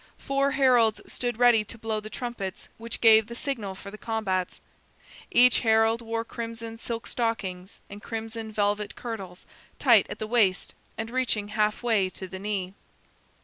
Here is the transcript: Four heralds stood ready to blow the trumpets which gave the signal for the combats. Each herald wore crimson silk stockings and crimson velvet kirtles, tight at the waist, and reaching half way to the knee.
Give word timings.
Four 0.17 0.53
heralds 0.53 0.99
stood 1.05 1.37
ready 1.37 1.63
to 1.65 1.77
blow 1.77 1.99
the 1.99 2.09
trumpets 2.09 2.67
which 2.79 3.01
gave 3.01 3.27
the 3.27 3.35
signal 3.35 3.75
for 3.75 3.91
the 3.91 3.99
combats. 3.99 4.59
Each 5.29 5.59
herald 5.59 6.01
wore 6.01 6.25
crimson 6.25 6.79
silk 6.79 7.05
stockings 7.05 7.81
and 7.87 8.01
crimson 8.01 8.51
velvet 8.51 8.95
kirtles, 8.95 9.45
tight 9.77 10.07
at 10.09 10.17
the 10.17 10.25
waist, 10.25 10.73
and 10.97 11.11
reaching 11.11 11.49
half 11.49 11.83
way 11.83 12.09
to 12.09 12.27
the 12.27 12.39
knee. 12.39 12.73